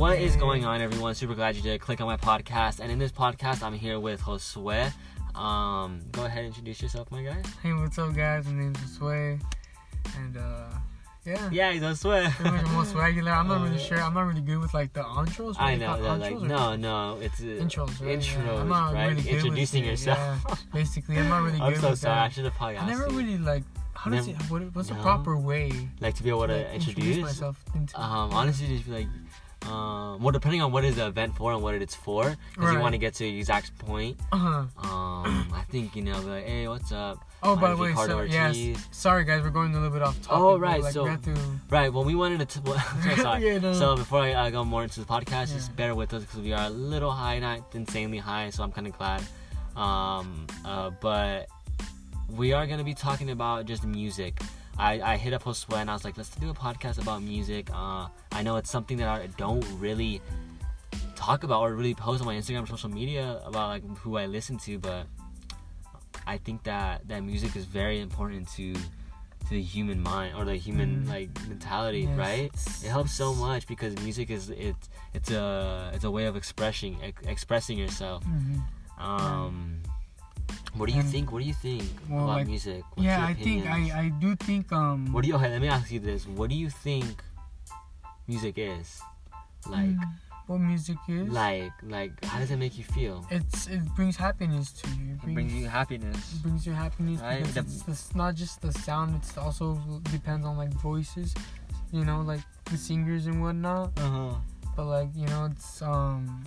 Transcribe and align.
What 0.00 0.18
is 0.18 0.34
going 0.34 0.64
on, 0.64 0.80
everyone? 0.80 1.14
Super 1.14 1.34
glad 1.34 1.56
you 1.56 1.60
did 1.60 1.78
click 1.78 2.00
on 2.00 2.06
my 2.06 2.16
podcast. 2.16 2.80
And 2.80 2.90
in 2.90 2.98
this 2.98 3.12
podcast, 3.12 3.62
I'm 3.62 3.74
here 3.74 4.00
with 4.00 4.22
Josue. 4.22 4.90
Um, 5.34 6.00
go 6.12 6.24
ahead 6.24 6.38
and 6.38 6.46
introduce 6.46 6.80
yourself, 6.80 7.10
my 7.10 7.22
guy. 7.22 7.36
Hey, 7.62 7.74
what's 7.74 7.98
up, 7.98 8.14
guys? 8.14 8.46
My 8.46 8.52
name's 8.62 8.78
Josue, 8.78 9.38
and 10.16 10.36
uh, 10.38 10.70
yeah, 11.26 11.50
Yeah, 11.52 11.72
he's 11.72 11.82
Josue. 11.82 12.30
pretty 12.30 12.50
much 12.50 12.66
most 12.72 12.94
regular. 12.94 13.30
I'm 13.30 13.46
not 13.46 13.60
really 13.62 13.78
sure. 13.88 14.00
I'm 14.00 14.14
not 14.14 14.22
really 14.22 14.40
good 14.40 14.58
with 14.60 14.72
like 14.72 14.90
the 14.94 15.02
intros. 15.02 15.56
I 15.58 15.76
know, 15.76 15.98
like, 15.98 16.32
or 16.32 16.46
no, 16.46 16.76
no, 16.76 17.18
it's 17.20 17.38
uh, 17.40 17.44
intros, 17.44 18.00
right? 18.00 18.18
intros, 18.18 18.46
yeah. 18.46 18.54
I'm 18.54 18.68
not 18.70 18.94
right? 18.94 19.08
really 19.10 19.20
good 19.20 19.34
Introducing 19.34 19.84
it, 19.84 19.88
yourself. 19.88 20.18
Yeah. 20.48 20.54
Basically, 20.72 21.18
I'm 21.18 21.28
not 21.28 21.42
really 21.42 21.60
I'm 21.60 21.74
good 21.74 21.82
so 21.82 21.90
with 21.90 21.98
sorry. 21.98 22.20
I 22.20 22.22
that. 22.28 22.32
should 22.32 22.44
have 22.44 22.54
probably 22.54 22.78
I 22.78 22.86
never 22.86 23.06
you. 23.10 23.18
really 23.18 23.36
like. 23.36 23.64
How 23.92 24.10
does 24.10 24.28
it? 24.28 24.36
What, 24.48 24.62
what's 24.74 24.88
the 24.88 24.94
proper 24.94 25.36
way? 25.36 25.72
like 26.00 26.14
to 26.14 26.22
be 26.22 26.30
able 26.30 26.46
to, 26.46 26.56
like, 26.56 26.72
introduce. 26.72 27.18
myself 27.18 27.62
into. 27.74 28.00
Um, 28.00 28.32
honestly, 28.32 28.66
just 28.68 28.86
be 28.86 28.92
like, 28.92 29.06
um, 29.66 30.22
well, 30.22 30.32
depending 30.32 30.62
on 30.62 30.72
what 30.72 30.84
is 30.84 30.96
the 30.96 31.06
event 31.06 31.36
for 31.36 31.52
and 31.52 31.62
what 31.62 31.74
it's 31.74 31.94
for, 31.94 32.34
because 32.54 32.72
you 32.72 32.80
want 32.80 32.92
to 32.94 32.98
get 32.98 33.14
to 33.14 33.24
the 33.24 33.38
exact 33.38 33.76
point. 33.78 34.18
Uh-huh. 34.32 34.64
Um, 34.78 35.52
I 35.54 35.62
think 35.70 35.94
you 35.94 36.02
know, 36.02 36.18
like, 36.20 36.46
hey, 36.46 36.66
what's 36.68 36.92
up? 36.92 37.18
Oh, 37.42 37.54
My 37.56 37.62
by 37.62 37.70
the 37.70 37.76
way, 37.76 37.94
so. 37.94 38.80
Sorry, 38.90 39.24
guys, 39.24 39.42
we're 39.42 39.50
going 39.50 39.70
a 39.72 39.74
little 39.74 39.90
bit 39.90 40.02
off 40.02 40.20
topic. 40.22 40.38
Oh, 40.38 40.58
right, 40.58 40.82
Like, 40.82 40.92
so- 40.92 41.04
to. 41.06 41.34
Right. 41.70 41.92
Well, 41.92 42.04
we 42.04 42.14
wanted 42.14 42.38
to. 42.40 42.46
T- 42.46 42.60
well, 42.64 42.78
so 43.04 43.22
sorry. 43.22 43.46
Yeah, 43.46 43.58
no. 43.58 43.72
So 43.72 43.96
before 43.96 44.20
I 44.20 44.32
uh, 44.32 44.50
go 44.50 44.64
more 44.64 44.82
into 44.82 45.00
the 45.00 45.06
podcast, 45.06 45.52
just 45.52 45.70
Yeah. 45.70 45.76
bear 45.76 45.94
with 45.94 46.12
us 46.14 46.22
because 46.22 46.40
we 46.40 46.52
are 46.52 46.66
a 46.66 46.70
little 46.70 47.10
high, 47.10 47.38
not 47.38 47.60
insanely 47.74 48.18
high. 48.18 48.50
So 48.50 48.62
I'm 48.62 48.72
kind 48.72 48.86
of 48.86 48.96
glad. 48.98 49.22
Um, 49.76 50.46
uh, 50.64 50.90
but 51.00 51.48
we 52.28 52.52
are 52.52 52.66
gonna 52.66 52.84
be 52.84 52.94
talking 52.94 53.30
about 53.30 53.66
just 53.66 53.84
music. 53.84 54.40
I, 54.80 55.12
I 55.12 55.16
hit 55.18 55.32
up 55.34 55.44
Josue 55.44 55.76
and 55.76 55.90
I 55.90 55.92
was 55.92 56.04
like, 56.04 56.16
let's 56.16 56.30
do 56.36 56.48
a 56.50 56.54
podcast 56.54 56.98
about 57.00 57.22
music. 57.22 57.68
Uh, 57.72 58.08
I 58.32 58.42
know 58.42 58.56
it's 58.56 58.70
something 58.70 58.96
that 58.96 59.08
I 59.08 59.26
don't 59.36 59.64
really 59.78 60.20
talk 61.16 61.44
about 61.44 61.60
or 61.60 61.74
really 61.74 61.94
post 61.94 62.20
on 62.22 62.26
my 62.26 62.34
Instagram 62.34 62.62
or 62.64 62.66
social 62.66 62.88
media 62.88 63.40
about 63.44 63.68
like 63.68 63.82
who 63.98 64.16
I 64.16 64.24
listen 64.26 64.56
to, 64.66 64.78
but 64.78 65.06
I 66.26 66.38
think 66.38 66.62
that 66.64 67.06
that 67.08 67.22
music 67.22 67.56
is 67.56 67.64
very 67.66 68.00
important 68.00 68.48
to 68.56 68.72
to 68.72 69.50
the 69.50 69.62
human 69.62 70.00
mind 70.02 70.34
or 70.36 70.44
the 70.44 70.56
human 70.56 71.04
Mm. 71.04 71.08
like 71.08 71.48
mentality, 71.48 72.02
Yes, 72.08 72.18
right? 72.18 72.50
It 72.84 72.88
helps 72.88 73.12
so 73.12 73.34
much 73.34 73.66
because 73.66 73.94
music 74.02 74.30
is 74.30 74.48
it's 74.50 74.88
it's 75.12 75.30
a 75.30 75.90
it's 75.94 76.04
a 76.04 76.10
way 76.10 76.24
of 76.26 76.36
expressing 76.36 76.96
ex- 77.02 77.26
expressing 77.26 77.76
yourself. 77.78 78.24
Mhm. 78.24 78.62
Um, 78.98 79.82
what 80.74 80.86
do 80.88 80.92
you 80.94 81.00
And- 81.00 81.08
think? 81.10 81.32
What 81.32 81.42
do 81.42 81.48
you 81.48 81.54
think 81.54 81.84
well, 82.08 82.24
about 82.24 82.36
like, 82.38 82.46
music? 82.46 82.82
What's 82.94 83.02
Yeah, 83.04 83.24
I 83.26 83.34
think? 83.34 83.66
I 83.66 83.80
I 84.02 84.08
do 84.08 84.36
think 84.36 84.72
um. 84.72 85.12
What 85.12 85.22
do 85.22 85.28
you? 85.28 85.36
Okay, 85.36 85.50
let 85.50 85.60
me 85.60 85.68
ask 85.68 85.90
you 85.90 86.00
this. 86.00 86.26
What 86.26 86.50
do 86.50 86.56
you 86.56 86.70
think 86.70 87.22
music 88.28 88.54
is? 88.58 89.00
Like, 89.68 89.90
mm, 89.90 90.00
what 90.46 90.58
music 90.58 90.96
is? 91.08 91.28
like, 91.28 91.72
like, 91.82 92.24
how 92.24 92.38
does 92.38 92.50
it 92.50 92.56
make 92.56 92.78
you 92.78 92.84
feel? 92.84 93.26
it's 93.30 93.66
it 93.66 93.82
brings 93.94 94.16
happiness 94.16 94.72
to 94.82 94.88
you. 94.96 95.14
It 95.22 95.34
brings 95.34 95.52
you 95.52 95.66
happiness. 95.68 96.16
it 96.34 96.42
brings 96.42 96.66
you 96.66 96.72
happiness 96.72 97.20
Right, 97.20 97.38
because 97.40 97.54
the- 97.54 97.60
it's, 97.60 97.88
it's 97.88 98.14
not 98.14 98.34
just 98.34 98.60
the 98.62 98.72
sound. 98.72 99.16
It's 99.16 99.36
also 99.36 99.78
depends 100.10 100.46
on 100.46 100.56
like 100.56 100.72
voices, 100.80 101.34
you 101.92 102.04
know, 102.04 102.20
like 102.22 102.40
the 102.66 102.76
singers 102.78 103.26
and 103.26 103.42
whatnot. 103.42 103.92
Uh 103.98 104.10
huh. 104.10 104.34
But 104.76 104.86
like 104.86 105.10
you 105.14 105.26
know, 105.26 105.44
it's 105.50 105.82
um. 105.82 106.44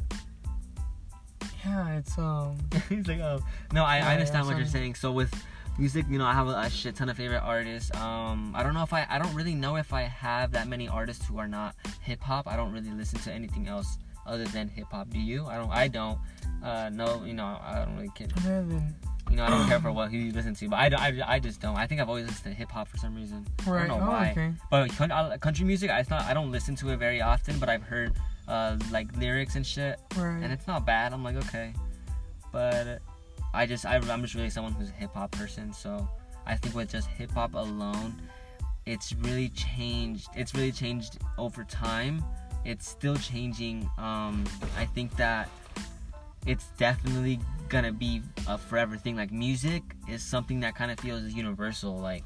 Yeah, 1.65 1.97
it's 1.97 2.17
um. 2.17 2.57
He's 2.89 3.07
like, 3.07 3.19
oh 3.19 3.39
no, 3.71 3.83
I, 3.83 3.97
Yeah, 3.97 4.09
I 4.09 4.13
understand 4.13 4.45
yeah, 4.45 4.51
what 4.51 4.57
you're 4.57 4.67
saying. 4.67 4.95
So 4.95 5.11
with 5.11 5.33
music, 5.77 6.05
you 6.09 6.17
know, 6.17 6.25
I 6.25 6.33
have 6.33 6.47
a, 6.47 6.51
a 6.51 6.69
shit 6.69 6.95
ton 6.95 7.09
of 7.09 7.17
favorite 7.17 7.41
artists. 7.41 7.95
Um, 7.97 8.53
I 8.55 8.63
don't 8.63 8.73
know 8.73 8.83
if 8.83 8.93
I, 8.93 9.07
I 9.09 9.17
don't 9.19 9.33
really 9.33 9.55
know 9.55 9.77
if 9.77 9.93
I 9.93 10.03
have 10.03 10.51
that 10.51 10.67
many 10.67 10.87
artists 10.87 11.25
who 11.25 11.37
are 11.37 11.47
not 11.47 11.75
hip 12.01 12.21
hop. 12.21 12.47
I 12.47 12.55
don't 12.55 12.71
really 12.71 12.91
listen 12.91 13.19
to 13.19 13.31
anything 13.31 13.67
else 13.67 13.97
other 14.25 14.45
than 14.45 14.67
hip 14.67 14.87
hop. 14.91 15.09
Do 15.09 15.19
you? 15.19 15.45
I 15.45 15.57
don't. 15.57 15.71
I 15.71 15.87
don't. 15.87 16.19
Uh, 16.63 16.89
no, 16.89 17.23
you 17.25 17.33
know, 17.33 17.59
I 17.61 17.83
don't 17.83 17.95
really 17.95 18.11
care. 18.15 18.27
Other 18.37 18.63
than 18.63 18.95
You 19.29 19.37
know, 19.37 19.45
I 19.45 19.49
don't 19.49 19.67
care 19.67 19.79
for 19.79 19.91
what 19.91 20.11
he 20.11 20.31
listens 20.31 20.59
to, 20.59 20.67
but 20.69 20.75
I, 20.93 21.07
I, 21.07 21.35
I 21.35 21.39
just 21.39 21.59
don't. 21.61 21.75
I 21.75 21.87
think 21.87 22.01
I've 22.01 22.09
always 22.09 22.27
listened 22.27 22.53
to 22.53 22.57
hip 22.57 22.69
hop 22.69 22.87
for 22.87 22.97
some 22.97 23.15
reason. 23.15 23.47
right. 23.65 23.85
I 23.85 23.87
don't 23.87 23.99
know 23.99 24.05
Oh, 24.05 24.09
why. 24.09 24.31
okay. 24.31 24.53
But 24.69 25.11
uh, 25.11 25.37
country 25.39 25.65
music, 25.65 25.89
I 25.89 26.03
thought 26.03 26.23
I 26.23 26.33
don't 26.33 26.51
listen 26.51 26.75
to 26.77 26.89
it 26.89 26.97
very 26.97 27.21
often, 27.21 27.57
but 27.57 27.67
I've 27.69 27.81
heard 27.83 28.13
uh, 28.47 28.77
like 28.91 29.15
lyrics 29.17 29.55
and 29.55 29.65
shit 29.65 29.99
Right. 30.17 30.41
and 30.43 30.51
it's 30.51 30.67
not 30.67 30.85
bad. 30.85 31.13
I'm 31.13 31.23
like, 31.23 31.37
okay, 31.37 31.73
but 32.51 32.99
I 33.53 33.65
just 33.65 33.85
I, 33.85 33.95
I'm 33.95 34.21
just 34.21 34.35
really 34.35 34.49
someone 34.49 34.73
who's 34.73 34.89
a 34.89 34.93
hip 34.93 35.13
hop 35.13 35.31
person, 35.31 35.73
so 35.73 36.07
I 36.45 36.55
think 36.55 36.75
with 36.75 36.91
just 36.91 37.07
hip 37.07 37.31
hop 37.31 37.53
alone, 37.55 38.13
it's 38.85 39.13
really 39.13 39.49
changed. 39.49 40.27
It's 40.35 40.53
really 40.53 40.71
changed 40.73 41.17
over 41.37 41.63
time. 41.63 42.23
It's 42.65 42.87
still 42.87 43.15
changing. 43.15 43.89
Um, 43.97 44.43
I 44.77 44.85
think 44.85 45.15
that 45.17 45.49
it's 46.45 46.65
definitely 46.77 47.39
gonna 47.69 47.91
be 47.93 48.21
a 48.47 48.57
forever 48.57 48.97
thing. 48.97 49.15
Like 49.15 49.31
music 49.31 49.83
is 50.09 50.21
something 50.23 50.59
that 50.61 50.75
kind 50.75 50.91
of 50.91 50.99
feels 50.99 51.31
universal. 51.33 51.97
Like, 51.97 52.23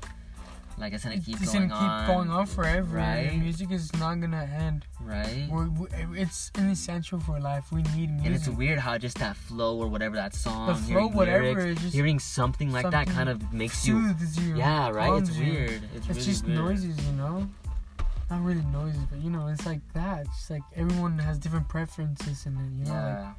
like 0.80 0.94
it's 0.94 1.04
gonna 1.04 1.20
keep 1.20 1.40
going 1.44 1.70
gonna 1.70 1.82
keep 1.82 1.90
on, 1.90 2.08
going 2.08 2.30
on 2.30 2.46
forever. 2.46 2.98
right? 2.98 3.36
Music 3.38 3.72
is 3.72 3.92
not 3.96 4.20
gonna 4.20 4.48
end. 4.60 4.86
right? 5.02 5.48
We're, 5.50 5.70
we 5.70 5.88
it's 6.22 6.52
an 6.56 6.70
essential 6.70 7.20
for 7.20 7.40
life. 7.40 7.72
We 7.72 7.82
need 7.96 8.12
music. 8.12 8.26
And 8.26 8.36
it's 8.36 8.50
weird 8.50 8.80
how 8.80 8.98
just 8.98 9.18
that 9.20 9.36
flow 9.38 9.78
or 9.78 9.88
whatever 9.88 10.16
that 10.18 10.36
song, 10.36 10.68
The 10.68 10.76
flow, 10.76 10.86
hearing 10.88 11.14
whatever, 11.14 11.44
lyrics, 11.44 11.82
just 11.82 11.96
hearing 11.96 12.20
something 12.20 12.72
like 12.72 12.90
that 12.92 13.08
kind 13.08 13.30
of 13.30 13.54
makes 13.54 13.88
you, 13.88 14.08
soothes 14.10 14.38
you. 14.40 14.56
yeah, 14.58 14.90
right. 14.90 15.22
It's 15.22 15.36
weird. 15.38 15.82
It's, 15.96 15.96
It's 15.96 16.08
really 16.10 16.22
just 16.22 16.46
weird. 16.46 16.58
noises, 16.60 17.06
you 17.08 17.14
know. 17.14 17.50
Not 18.30 18.44
really 18.44 18.66
noises, 18.74 19.00
but 19.10 19.20
you 19.20 19.30
know, 19.30 19.48
it's 19.48 19.66
like 19.66 19.80
that. 19.94 20.26
It's 20.26 20.36
just 20.36 20.50
like 20.52 20.62
everyone 20.76 21.18
has 21.20 21.40
different 21.40 21.70
preferences 21.70 22.46
in 22.46 22.54
it. 22.58 22.80
You 22.80 22.86
know, 22.86 22.92
like 22.92 23.02
Yeah, 23.02 23.32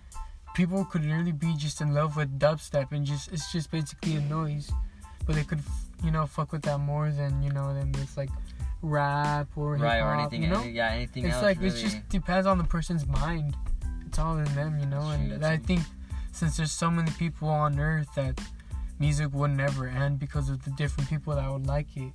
people 0.58 0.84
could 0.84 1.04
really 1.04 1.30
be 1.30 1.54
just 1.56 1.80
in 1.80 1.94
love 1.94 2.16
with 2.16 2.36
dubstep 2.36 2.90
and 2.90 3.06
just 3.06 3.32
it's 3.32 3.52
just 3.52 3.70
basically 3.70 4.16
a 4.16 4.20
noise, 4.22 4.68
but 5.24 5.36
they 5.36 5.44
could, 5.44 5.60
you 6.02 6.10
know, 6.10 6.26
fuck 6.26 6.50
with 6.50 6.62
that 6.62 6.78
more 6.78 7.10
than 7.12 7.40
you 7.44 7.52
know 7.52 7.72
than 7.72 7.92
with 7.92 8.14
like 8.16 8.30
rap 8.82 9.46
or 9.54 9.76
right. 9.76 10.00
Or 10.00 10.14
anything. 10.14 10.42
You 10.42 10.48
know, 10.48 10.62
any- 10.62 10.72
yeah, 10.72 10.90
anything 10.90 11.24
it's 11.24 11.34
else. 11.34 11.44
like 11.44 11.60
really. 11.60 11.78
it 11.78 11.80
just 11.80 12.08
depends 12.08 12.44
on 12.48 12.58
the 12.58 12.64
person's 12.64 13.06
mind. 13.06 13.56
It's 14.04 14.18
all 14.18 14.36
in 14.36 14.52
them, 14.56 14.80
you 14.80 14.86
know. 14.86 15.00
True, 15.00 15.34
and 15.34 15.46
I 15.46 15.58
think 15.58 15.82
since 16.32 16.56
there's 16.56 16.72
so 16.72 16.90
many 16.90 17.12
people 17.12 17.48
on 17.48 17.78
earth 17.78 18.08
that 18.16 18.40
music 18.98 19.32
would 19.32 19.52
never 19.52 19.86
end 19.86 20.18
because 20.18 20.50
of 20.50 20.64
the 20.64 20.70
different 20.72 21.08
people 21.08 21.36
that 21.36 21.48
would 21.48 21.66
like 21.66 21.96
it. 21.96 22.12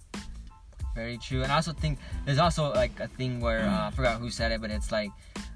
Very 0.95 1.17
true. 1.17 1.43
And 1.43 1.51
I 1.51 1.55
also 1.55 1.71
think 1.71 1.97
there's 2.25 2.39
also 2.39 2.73
like 2.73 2.99
a 2.99 3.07
thing 3.07 3.39
where 3.39 3.61
uh, 3.61 3.87
I 3.87 3.91
forgot 3.91 4.19
who 4.19 4.29
said 4.29 4.51
it, 4.51 4.59
but 4.59 4.69
it's 4.69 4.91
like 4.91 5.11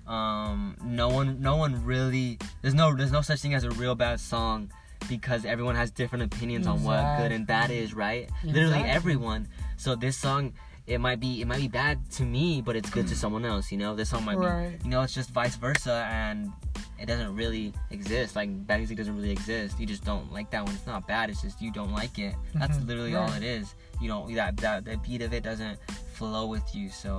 um, 0.08 0.76
no 0.84 1.10
one, 1.10 1.42
no 1.42 1.56
one 1.58 1.84
really. 1.86 2.38
There's 2.62 2.74
no, 2.74 2.96
there's 2.96 3.12
no 3.12 3.22
such 3.22 3.42
thing 3.42 3.54
as 3.54 3.64
a 3.64 3.72
real 3.72 3.96
bad 3.96 4.20
song 4.20 4.72
because 5.10 5.46
everyone 5.46 5.76
has 5.76 5.92
different 5.92 6.24
opinions 6.34 6.68
on 6.68 6.84
what 6.84 7.18
good 7.18 7.32
and 7.32 7.46
bad 7.46 7.72
is, 7.72 7.94
right? 7.94 8.30
Literally 8.44 8.84
everyone. 8.84 9.48
So 9.78 9.96
this 9.96 10.18
song, 10.18 10.54
it 10.88 11.00
might 11.00 11.20
be, 11.20 11.42
it 11.42 11.48
might 11.48 11.60
be 11.60 11.68
bad 11.68 12.10
to 12.12 12.24
me, 12.24 12.62
but 12.62 12.76
it's 12.76 12.90
good 12.90 13.08
to 13.08 13.16
someone 13.16 13.46
else. 13.46 13.72
You 13.72 13.78
know, 13.78 13.96
this 13.96 14.10
song 14.10 14.24
might 14.26 14.38
Right. 14.38 14.78
be, 14.80 14.86
you 14.86 14.90
know, 14.92 15.02
it's 15.02 15.14
just 15.14 15.30
vice 15.30 15.56
versa, 15.58 16.08
and 16.12 16.52
it 17.00 17.06
doesn't 17.06 17.36
really 17.36 17.74
exist. 17.92 18.36
Like 18.36 18.50
bad 18.66 18.78
music 18.78 18.98
doesn't 18.98 19.16
really 19.16 19.32
exist. 19.32 19.80
You 19.80 19.86
just 19.86 20.04
don't 20.06 20.32
like 20.32 20.50
that 20.52 20.66
one. 20.66 20.74
It's 20.74 20.88
not 20.88 21.06
bad. 21.08 21.30
It's 21.30 21.42
just 21.42 21.62
you 21.62 21.72
don't 21.72 21.92
like 21.92 22.18
it. 22.18 22.34
That's 22.56 22.78
Mhm. 22.78 22.88
literally 22.88 23.16
all 23.16 23.32
it 23.34 23.44
is. 23.44 23.76
You 24.02 24.08
don't 24.08 24.34
that 24.36 24.58
that 24.58 24.86
the 24.86 24.98
beat 24.98 25.22
of 25.22 25.34
it 25.34 25.44
doesn't 25.44 25.78
flow 26.14 26.48
with 26.48 26.74
you. 26.74 26.90
So 26.90 27.18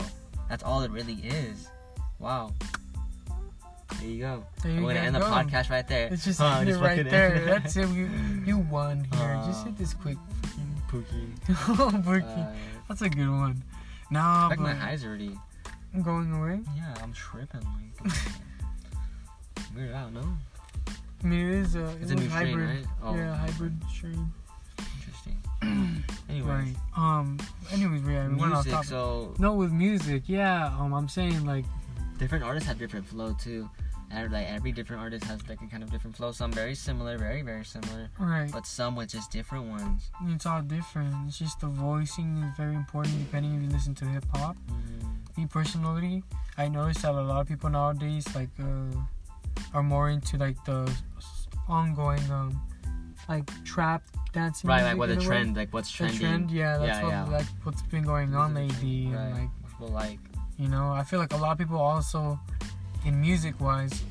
that's 0.49 0.63
all 0.65 0.83
it 0.83 0.91
really 0.91 1.21
is. 1.23 1.69
Wow. 2.19 2.53
There 4.01 4.09
you 4.09 4.19
go. 4.21 4.45
There 4.63 4.71
I'm 4.73 4.77
you 4.79 4.83
gonna 4.83 4.95
guys 4.95 5.07
end 5.07 5.15
the 5.17 5.21
podcast 5.21 5.71
right 5.71 5.87
there. 5.89 6.09
It's 6.13 6.25
just, 6.25 6.39
Huh, 6.41 6.65
just 6.67 6.81
right 6.81 7.09
there. 7.09 7.41
That's 7.47 7.77
it. 7.77 7.89
You, 7.89 8.09
you 8.47 8.59
won 8.59 9.05
here. 9.15 9.41
just 9.47 9.63
Uh, 9.63 9.65
hit 9.67 9.79
this 9.79 9.95
quick. 9.95 10.19
Pookie. 10.91 11.31
oh, 11.51 11.91
Berkey. 12.05 12.49
Uh, 12.49 12.53
That's 12.89 13.03
a 13.03 13.09
good 13.11 13.29
one. 13.29 13.63
Nah, 14.11 14.49
like 14.49 14.59
but 14.59 14.63
my 14.65 14.87
eyes 14.91 15.05
are 15.05 15.09
already. 15.09 15.37
I'm 15.95 16.03
going 16.03 16.33
away. 16.33 16.61
Yeah, 16.77 16.95
I'm 17.03 17.13
tripping. 17.13 17.61
Like, 18.05 18.13
weird 19.77 19.95
out, 19.95 20.13
no? 20.13 20.23
I 21.23 21.27
mean, 21.27 21.49
it 21.49 21.55
is 21.57 21.75
a, 21.75 21.85
It's 22.01 22.11
a 22.11 22.15
new 22.15 22.29
strain, 22.29 22.47
hybrid. 22.47 22.69
right? 22.69 22.87
Oh, 23.03 23.15
Yeah, 23.17 23.35
hybrid 23.37 23.75
strain. 23.93 24.33
Interesting. 24.97 25.43
Anyways, 26.29 26.47
Right. 26.47 26.75
Um. 26.97 27.39
Anyways, 27.73 28.03
yeah, 28.03 28.29
we 28.29 28.35
went 28.37 28.53
off 28.55 28.65
music. 28.65 28.73
topic. 28.73 28.89
So 28.89 29.35
No, 29.39 29.55
with 29.55 29.73
music, 29.73 30.23
yeah. 30.27 30.75
Um, 30.79 30.93
I'm 30.95 31.09
saying 31.09 31.45
like, 31.45 31.65
different 32.19 32.45
artists 32.45 32.69
have 32.69 32.79
different 32.79 33.07
flow 33.07 33.35
too. 33.39 33.69
And 34.11 34.33
like 34.33 34.47
every 34.49 34.73
different 34.73 35.03
artist 35.03 35.25
has 35.25 35.47
like 35.51 35.61
a 35.61 35.67
kind 35.67 35.83
of 35.83 35.91
different 35.91 36.17
flow. 36.17 36.33
Some 36.33 36.51
very 36.51 36.75
similar, 36.75 37.19
very 37.19 37.43
very 37.43 37.65
similar, 37.65 38.09
right. 38.19 38.51
but 38.51 38.67
some 38.67 38.97
with 38.97 39.11
just 39.11 39.31
different 39.31 39.67
ones. 39.69 40.11
It's 40.29 40.47
all 40.47 40.63
different. 40.63 41.15
It's 41.29 41.39
just 41.39 41.61
the 41.61 41.67
voicing 41.67 42.39
is 42.39 42.57
very 42.57 42.75
important 42.75 43.19
depending 43.19 43.55
if 43.57 43.63
you 43.63 43.69
listen 43.69 43.95
to 43.97 44.07
hip 44.07 44.25
hop. 44.35 44.57
Mm, 44.71 45.37
Me 45.37 45.47
personally, 45.47 46.23
I 46.57 46.69
noticed 46.69 47.03
that 47.03 47.13
a 47.13 47.21
lot 47.21 47.43
of 47.43 47.49
people 47.49 47.69
nowadays 47.69 48.25
like 48.35 48.49
uh, 48.59 48.97
are 49.75 49.83
more 49.83 50.09
into 50.09 50.39
like 50.39 50.57
the 50.65 50.91
ongoing 51.69 52.23
um 52.31 52.59
like 53.29 53.45
trap 53.65 54.03
dancing. 54.33 54.69
Right, 54.71 54.85
like 54.85 54.97
what 54.97 55.11
the 55.11 55.17
a 55.17 55.19
way. 55.19 55.25
trend, 55.27 55.57
like 55.57 55.73
what's 55.75 55.91
The 55.93 55.97
trending. 55.99 56.21
trend, 56.21 56.51
yeah, 56.51 56.79
that's 56.79 56.89
Yeah, 56.99 57.03
what 57.05 57.11
yeah. 57.11 57.25
like 57.39 57.47
what's 57.65 57.83
been 57.83 58.05
going 58.05 58.35
on 58.35 58.55
lately, 58.55 59.09
Right. 59.09 59.21
and 59.21 59.35
like 59.35 59.51
Well, 59.79 59.91
like 59.91 60.19
you 60.59 60.69
know, 60.69 60.93
I 60.93 61.05
feel 61.05 61.19
like 61.19 61.33
a 61.33 61.37
lot 61.37 61.53
of 61.53 61.59
people 61.59 61.79
also 61.79 62.39
in 63.07 63.21
music 63.21 63.61
wise 63.61 64.03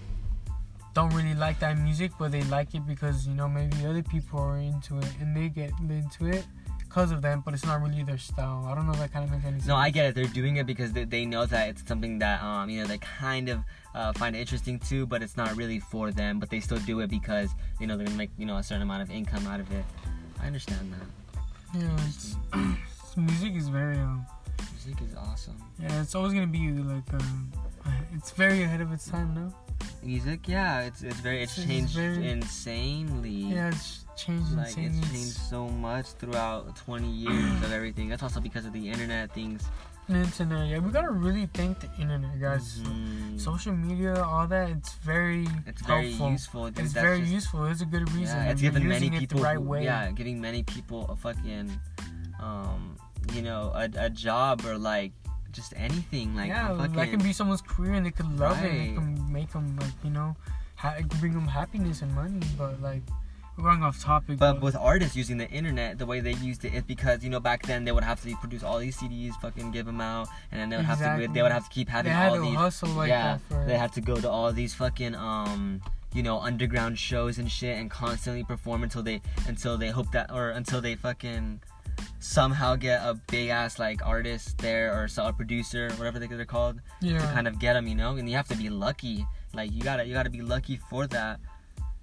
don't 0.94 1.14
really 1.14 1.36
like 1.36 1.60
that 1.60 1.78
music, 1.78 2.12
but 2.18 2.32
they 2.32 2.42
like 2.44 2.74
it 2.74 2.88
because 2.88 3.28
you 3.28 3.36
know 3.36 3.48
maybe 3.48 3.86
other 3.86 4.02
people 4.02 4.40
are 4.40 4.58
into 4.58 4.98
it 4.98 5.12
and 5.20 5.36
they 5.36 5.50
get 5.50 5.72
into 5.80 6.26
it 6.26 6.46
because 6.80 7.12
of 7.12 7.22
them, 7.22 7.44
but 7.46 7.54
it's 7.54 7.66
not 7.66 7.82
really 7.84 8.02
their 8.02 8.18
style. 8.18 8.66
I 8.68 8.74
don't 8.74 8.88
know 8.88 8.94
if 8.94 9.00
that 9.00 9.14
kind 9.14 9.26
of 9.26 9.30
makes 9.30 9.46
any 9.46 9.58
sense. 9.58 9.68
No, 9.68 9.76
I 9.76 9.90
get 9.90 10.06
it. 10.08 10.16
They're 10.16 10.26
doing 10.26 10.56
it 10.56 10.66
because 10.66 10.94
they, 10.94 11.04
they 11.04 11.26
know 11.26 11.46
that 11.46 11.70
it's 11.70 11.88
something 11.88 12.18
that 12.20 12.42
um 12.42 12.70
you 12.70 12.82
know 12.82 12.88
they 12.88 12.98
kind 12.98 13.50
of 13.50 13.60
uh, 13.94 14.14
find 14.14 14.36
it 14.36 14.40
interesting 14.40 14.80
too, 14.80 15.06
but 15.06 15.22
it's 15.22 15.38
not 15.38 15.56
really 15.56 15.80
for 15.80 16.12
them. 16.12 16.40
But 16.40 16.50
they 16.50 16.60
still 16.60 16.80
do 16.80 17.02
it 17.02 17.10
because 17.10 17.52
you 17.80 17.88
know 17.88 17.98
they're 17.98 18.08
gonna 18.08 18.18
make 18.18 18.32
you 18.38 18.46
know 18.46 18.58
a 18.58 18.64
certain 18.64 18.82
amount 18.82 19.04
of 19.04 19.12
income 19.12 19.46
out 19.48 19.60
of 19.60 19.72
it. 19.72 19.86
I 20.40 20.48
understand 20.48 20.94
that. 20.94 21.80
Yeah, 21.80 21.98
it's, 22.08 22.36
music 23.18 23.54
is 23.56 23.68
very. 23.68 24.00
Uh, 24.00 24.18
Music 24.88 25.04
is 25.10 25.16
awesome. 25.18 25.58
yeah, 25.82 26.02
it's 26.02 26.16
always 26.16 26.32
gonna 26.34 26.48
be 26.48 26.72
like. 26.72 27.04
Uh, 27.14 27.20
it's 28.14 28.32
very 28.32 28.64
ahead 28.64 28.80
of 28.80 28.92
its 28.94 29.10
time 29.10 29.34
now. 29.36 29.54
Music, 30.02 30.48
yeah, 30.48 30.82
it's 30.82 31.02
it's 31.04 31.20
very 31.20 31.44
it's 31.44 31.58
It's 31.58 31.68
changed 31.68 31.96
very- 31.96 32.30
insanely. 32.30 33.52
Yeah, 33.54 33.68
it's 33.68 34.06
changed 34.16 34.54
Like 34.54 34.68
insanely. 34.68 35.00
it's 35.00 35.12
changed 35.12 35.38
so 35.50 35.68
much 35.68 36.06
throughout 36.20 36.74
20 36.78 37.06
years 37.12 37.64
of 37.64 37.72
everything. 37.74 38.08
That's 38.08 38.24
also 38.24 38.40
because 38.40 38.66
of 38.66 38.72
the 38.72 38.88
internet 38.90 39.34
things. 39.34 39.62
Internet, 40.08 40.70
yeah, 40.70 40.80
we 40.80 40.90
gotta 40.90 41.12
really 41.12 41.48
thank 41.54 41.82
the 41.82 41.92
internet, 42.00 42.40
guys. 42.40 42.80
Mhm. 42.80 43.42
Social 43.42 43.74
media, 43.76 44.16
all 44.24 44.48
that, 44.48 44.70
it's 44.70 44.94
very 45.04 45.46
It's 45.66 45.82
very 45.82 46.08
helpful. 46.14 46.32
useful. 46.32 46.66
Dude. 46.72 46.80
It's 46.86 46.94
That's 46.94 47.04
very 47.06 47.20
just- 47.20 47.34
useful. 47.34 47.66
It's 47.66 47.82
a 47.82 47.86
good 47.86 48.10
reason. 48.14 48.38
Yeah, 48.38 48.52
it's 48.52 48.62
giving 48.62 48.88
many 48.88 49.08
using 49.08 49.14
it 49.16 49.20
people 49.20 49.40
the 49.40 49.44
right 49.44 49.62
way. 49.62 49.84
yeah, 49.84 50.10
giving 50.12 50.40
many 50.40 50.64
people 50.64 51.10
a 51.10 51.16
fucking 51.18 51.78
um, 52.40 52.96
you 53.34 53.42
know, 53.42 53.72
a, 53.74 53.90
a 53.98 54.10
job 54.10 54.64
or 54.66 54.78
like 54.78 55.12
just 55.52 55.74
anything 55.76 56.36
like 56.36 56.50
yeah, 56.50 56.76
fucking 56.78 56.94
that 56.96 57.10
can 57.10 57.20
be 57.22 57.34
someone's 57.34 57.62
career 57.62 57.94
and 57.94 58.06
they 58.06 58.12
could 58.12 58.32
love 58.40 58.62
it. 58.64 58.70
And 58.70 58.78
Right. 58.80 58.90
it 58.90 58.96
can 58.96 59.32
make 59.34 59.52
them 59.52 59.76
like 59.78 59.94
you 60.04 60.10
know, 60.12 60.36
ha- 60.76 60.96
bring 61.20 61.34
them 61.34 61.48
happiness 61.48 62.02
and 62.02 62.14
money. 62.14 62.40
But 62.58 62.82
like, 62.82 63.02
we're 63.58 63.64
going 63.64 63.82
off 63.82 64.00
topic. 64.00 64.38
But 64.38 64.62
with 64.62 64.76
artists 64.76 65.16
using 65.16 65.38
the 65.38 65.50
internet, 65.50 65.98
the 65.98 66.06
way 66.06 66.20
they 66.20 66.34
used 66.34 66.64
it 66.66 66.74
is 66.76 66.84
because 66.84 67.24
you 67.24 67.30
know 67.32 67.40
back 67.40 67.66
then 67.66 67.86
they 67.86 67.92
would 67.92 68.04
have 68.04 68.22
to 68.24 68.36
produce 68.36 68.62
all 68.62 68.78
these 68.78 68.98
CDs, 68.98 69.34
fucking 69.42 69.72
give 69.72 69.86
them 69.88 70.00
out, 70.02 70.28
and 70.52 70.62
then 70.62 70.70
they 70.70 70.78
would 70.78 70.86
have 70.86 71.00
to 71.00 71.28
they 71.34 71.42
would 71.42 71.52
have 71.52 71.64
to 71.64 71.70
keep 71.74 71.88
they 71.88 71.94
having 71.94 72.12
had 72.12 72.30
all 72.30 72.36
to 72.36 72.42
these 72.42 72.56
hustle 72.56 72.90
like 72.90 73.10
yeah, 73.10 73.38
that 73.38 73.42
for 73.50 73.66
they 73.66 73.78
had 73.78 73.92
to 73.94 74.02
go 74.02 74.16
to 74.22 74.30
all 74.30 74.52
these 74.54 74.74
fucking 74.76 75.16
um 75.16 75.82
you 76.14 76.22
know 76.24 76.40
underground 76.40 76.98
shows 76.98 77.38
and 77.38 77.52
shit 77.52 77.78
and 77.78 77.90
constantly 77.92 78.44
perform 78.44 78.84
until 78.84 79.02
they 79.04 79.22
until 79.48 79.78
they 79.78 79.90
hope 79.90 80.10
that 80.12 80.32
or 80.32 80.52
until 80.52 80.80
they 80.82 80.96
fucking 80.96 81.60
somehow 82.20 82.76
get 82.76 83.02
a 83.04 83.14
big 83.30 83.50
ass 83.50 83.80
like 83.80 84.06
artist 84.06 84.58
there 84.58 84.94
or 84.94 85.08
a 85.18 85.34
producer 85.34 85.92
whatever 85.98 86.20
they, 86.20 86.28
they're 86.28 86.46
called 86.46 86.80
yeah. 87.02 87.20
to 87.20 87.26
kind 87.34 87.48
of 87.48 87.60
get 87.60 87.74
them 87.74 87.88
you 87.88 87.96
know 87.96 88.16
and 88.16 88.30
you 88.30 88.36
have 88.36 88.48
to 88.48 88.58
be 88.58 88.70
lucky 88.70 89.26
like 89.54 89.72
you 89.72 89.82
gotta 89.82 90.06
you 90.06 90.14
gotta 90.14 90.30
be 90.30 90.42
lucky 90.42 90.78
for 90.90 91.06
that 91.08 91.40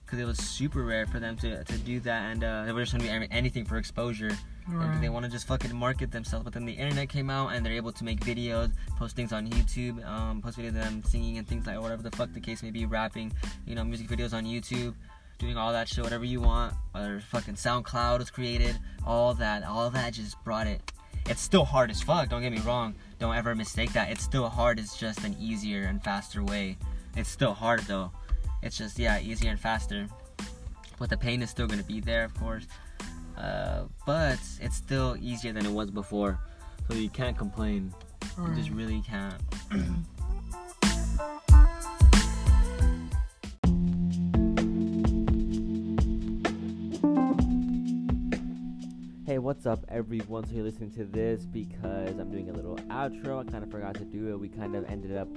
because 0.05 0.19
it 0.19 0.25
was 0.25 0.39
super 0.39 0.85
rare 0.85 1.07
for 1.07 1.19
them 1.19 1.37
to, 1.37 1.65
to 1.65 1.79
do 1.79 1.99
that 2.01 2.31
and 2.31 2.45
uh, 2.45 2.65
they 2.65 2.73
were 2.73 2.83
just 2.83 2.93
gonna 2.93 3.05
be 3.05 3.29
anything 3.31 3.65
for 3.65 3.77
exposure 3.77 4.37
and 4.67 4.79
right. 4.79 5.01
they 5.01 5.09
want 5.09 5.25
to 5.25 5.31
just 5.31 5.47
fucking 5.47 5.75
market 5.75 6.11
themselves. 6.11 6.45
But 6.45 6.53
then 6.53 6.65
the 6.65 6.73
internet 6.73 7.09
came 7.09 7.31
out 7.31 7.49
and 7.49 7.65
they're 7.65 7.75
able 7.75 7.93
to 7.93 8.05
make 8.05 8.21
videos, 8.21 8.73
post 8.97 9.15
things 9.15 9.33
on 9.33 9.49
YouTube, 9.49 10.05
um, 10.07 10.41
post 10.41 10.59
videos 10.59 10.69
of 10.69 10.75
them 10.75 11.03
singing 11.05 11.39
and 11.39 11.47
things 11.47 11.67
like 11.67 11.81
whatever 11.81 12.03
the 12.03 12.11
fuck 12.13 12.33
the 12.33 12.41
case 12.41 12.63
may 12.63 12.71
be, 12.71 12.87
rapping, 12.87 13.33
you 13.67 13.75
know, 13.75 13.85
music 13.85 14.09
videos 14.09 14.33
on 14.33 14.45
YouTube, 14.45 14.95
doing 15.45 15.59
all 15.59 15.73
that 15.73 15.89
shit, 15.89 16.03
whatever 16.03 16.25
you 16.25 16.41
want. 16.41 16.75
Or 16.95 17.21
fucking 17.31 17.55
SoundCloud 17.55 18.19
was 18.19 18.31
created, 18.31 18.79
all 19.07 19.35
that, 19.35 19.63
all 19.63 19.91
that 19.91 20.15
just 20.15 20.43
brought 20.43 20.67
it. 20.67 20.81
It's 21.27 21.41
still 21.41 21.65
hard 21.65 21.91
as 21.91 22.03
fuck. 22.03 22.31
Don't 22.31 22.43
get 22.43 22.53
me 22.53 22.61
wrong. 22.61 22.95
Don't 23.19 23.35
ever 23.35 23.55
mistake 23.55 23.93
that. 23.93 24.11
It's 24.11 24.23
still 24.23 24.49
hard. 24.49 24.79
It's 24.79 24.97
just 24.97 25.23
an 25.25 25.37
easier 25.39 25.85
and 25.85 26.03
faster 26.03 26.43
way. 26.43 26.77
It's 27.17 27.29
still 27.29 27.53
hard 27.53 27.81
though. 27.81 28.11
It's 28.63 28.77
just 28.77 28.99
yeah, 28.99 29.21
easier 29.21 29.51
and 29.51 29.61
faster. 29.61 30.07
But 30.99 31.11
the 31.11 31.17
pain 31.17 31.43
is 31.43 31.51
still 31.51 31.67
gonna 31.67 31.83
be 31.83 32.01
there, 32.01 32.25
of 32.25 32.35
course. 32.35 32.67
Uh, 33.37 33.85
but 34.07 34.39
it's 34.61 34.77
still 34.77 35.17
easier 35.21 35.53
than 35.53 35.67
it 35.67 35.73
was 35.73 35.91
before. 35.91 36.39
So 36.89 36.95
you 36.95 37.09
can't 37.11 37.37
complain. 37.37 37.93
You 38.39 38.55
just 38.55 38.71
really 38.71 39.03
can't. 39.03 39.41
what's 49.45 49.67
up, 49.67 49.85
everyone? 49.91 50.47
So 50.47 50.55
you're 50.55 50.65
listening 50.65 50.91
to 50.93 51.05
this 51.05 51.45
because 51.45 52.19
I'm 52.19 52.31
doing 52.31 52.49
a 52.49 52.53
little 52.55 52.77
outro. 52.89 53.47
I 53.47 53.51
kind 53.51 53.63
of 53.63 53.71
forgot 53.71 53.95
to 53.97 54.05
do 54.07 54.31
it. 54.31 54.41
We 54.41 54.49
kind 54.49 54.75
of 54.75 54.87
ended 54.87 55.19
up 55.19 55.29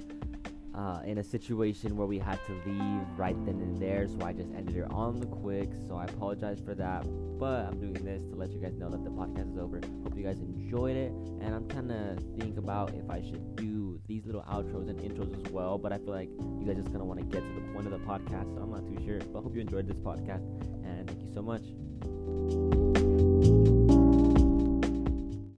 uh, 0.73 1.01
in 1.03 1.17
a 1.17 1.23
situation 1.23 1.97
where 1.97 2.07
we 2.07 2.17
had 2.17 2.39
to 2.45 2.53
leave 2.65 3.01
right 3.17 3.35
then 3.45 3.55
and 3.55 3.77
there, 3.81 4.07
so 4.07 4.25
I 4.25 4.31
just 4.31 4.49
ended 4.55 4.77
it 4.77 4.89
on 4.91 5.19
the 5.19 5.25
quick. 5.25 5.71
So 5.89 5.97
I 5.97 6.05
apologize 6.05 6.61
for 6.63 6.73
that, 6.75 7.05
but 7.37 7.65
I'm 7.65 7.81
doing 7.81 8.01
this 8.05 8.23
to 8.29 8.35
let 8.37 8.51
you 8.51 8.61
guys 8.61 8.77
know 8.77 8.89
that 8.89 9.03
the 9.03 9.09
podcast 9.09 9.51
is 9.51 9.57
over. 9.57 9.81
Hope 10.03 10.15
you 10.15 10.23
guys 10.23 10.39
enjoyed 10.39 10.95
it, 10.95 11.11
and 11.41 11.53
I'm 11.53 11.67
kind 11.67 11.91
of 11.91 12.17
think 12.39 12.57
about 12.57 12.93
if 12.93 13.09
I 13.09 13.19
should 13.19 13.57
do 13.57 13.99
these 14.07 14.25
little 14.25 14.43
outros 14.43 14.89
and 14.89 14.97
intros 15.01 15.45
as 15.45 15.51
well. 15.51 15.77
But 15.77 15.91
I 15.91 15.97
feel 15.97 16.13
like 16.13 16.29
you 16.29 16.65
guys 16.65 16.77
just 16.77 16.93
gonna 16.93 17.03
want 17.03 17.19
to 17.19 17.25
get 17.25 17.41
to 17.41 17.55
the 17.55 17.73
point 17.73 17.85
of 17.85 17.91
the 17.91 17.99
podcast, 17.99 18.55
so 18.55 18.61
I'm 18.61 18.71
not 18.71 18.85
too 18.87 19.05
sure. 19.05 19.19
But 19.19 19.39
I 19.39 19.41
hope 19.41 19.53
you 19.53 19.59
enjoyed 19.59 19.85
this 19.85 19.97
podcast, 19.97 20.45
and 20.85 21.05
thank 21.09 21.21
you 21.21 21.33
so 21.33 21.41
much. 21.41 22.86